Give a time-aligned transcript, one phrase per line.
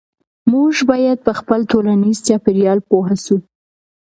[0.51, 3.35] موږ باید په خپل ټولنیز چاپیریال پوه سو.